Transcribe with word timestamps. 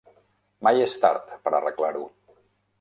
Mai 0.67 0.81
és 0.87 0.97
tard 1.05 1.37
per 1.45 1.55
arreglar-ho 1.61 2.05